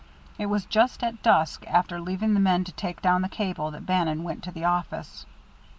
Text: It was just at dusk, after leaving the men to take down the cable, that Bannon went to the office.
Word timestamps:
It 0.39 0.47
was 0.47 0.65
just 0.65 1.03
at 1.03 1.21
dusk, 1.21 1.63
after 1.67 2.01
leaving 2.01 2.33
the 2.33 2.39
men 2.39 2.63
to 2.63 2.71
take 2.71 3.03
down 3.03 3.21
the 3.21 3.29
cable, 3.29 3.69
that 3.69 3.85
Bannon 3.85 4.23
went 4.23 4.41
to 4.45 4.51
the 4.51 4.63
office. 4.65 5.27